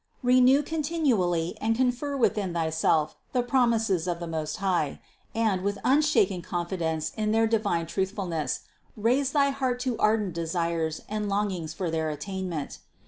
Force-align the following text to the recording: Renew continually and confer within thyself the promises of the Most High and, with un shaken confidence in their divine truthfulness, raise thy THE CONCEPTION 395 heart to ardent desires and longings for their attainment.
Renew 0.23 0.63
continually 0.63 1.55
and 1.61 1.75
confer 1.75 2.17
within 2.17 2.53
thyself 2.55 3.15
the 3.33 3.43
promises 3.43 4.07
of 4.07 4.19
the 4.19 4.25
Most 4.25 4.55
High 4.57 4.99
and, 5.35 5.61
with 5.61 5.77
un 5.83 6.01
shaken 6.01 6.41
confidence 6.41 7.11
in 7.15 7.31
their 7.31 7.45
divine 7.45 7.85
truthfulness, 7.85 8.61
raise 8.97 9.31
thy 9.31 9.51
THE 9.51 9.57
CONCEPTION 9.57 9.97
395 9.97 10.01
heart 10.01 10.01
to 10.01 10.01
ardent 10.01 10.33
desires 10.97 11.01
and 11.07 11.29
longings 11.29 11.75
for 11.75 11.91
their 11.91 12.09
attainment. 12.09 12.79